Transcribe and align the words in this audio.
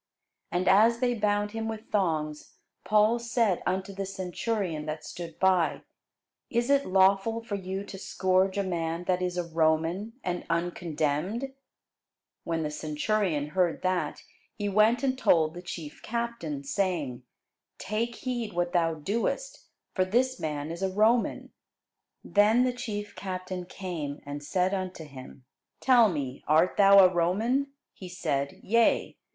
And 0.51 0.67
as 0.67 0.97
they 0.97 1.13
bound 1.13 1.51
him 1.51 1.67
with 1.67 1.91
thongs, 1.91 2.55
Paul 2.83 3.19
said 3.19 3.61
unto 3.67 3.93
the 3.93 4.07
centurion 4.07 4.87
that 4.87 5.05
stood 5.05 5.37
by, 5.37 5.83
Is 6.49 6.71
it 6.71 6.87
lawful 6.87 7.39
for 7.43 7.53
you 7.53 7.83
to 7.83 7.99
scourge 7.99 8.57
a 8.57 8.63
man 8.63 9.03
that 9.03 9.21
is 9.21 9.37
a 9.37 9.43
Roman, 9.43 10.13
and 10.23 10.43
uncondemned? 10.49 11.53
When 12.45 12.63
the 12.63 12.71
centurion 12.71 13.49
heard 13.49 13.83
that, 13.83 14.23
he 14.55 14.67
went 14.67 15.03
and 15.03 15.15
told 15.15 15.53
the 15.53 15.61
chief 15.61 16.01
captain, 16.01 16.63
saying, 16.63 17.21
Take 17.77 18.15
heed 18.15 18.53
what 18.53 18.73
thou 18.73 18.95
doest: 18.95 19.67
for 19.93 20.03
this 20.03 20.39
man 20.39 20.71
is 20.71 20.81
a 20.81 20.89
Roman. 20.89 21.51
Then 22.23 22.63
the 22.63 22.73
chief 22.73 23.15
captain 23.15 23.67
came, 23.67 24.19
and 24.25 24.43
said 24.43 24.73
unto 24.73 25.03
him, 25.05 25.45
Tell 25.79 26.09
me, 26.09 26.43
art 26.47 26.75
thou 26.77 27.05
a 27.05 27.13
Roman? 27.13 27.71
He 27.93 28.09
said, 28.09 28.61
Yea. 28.63 29.15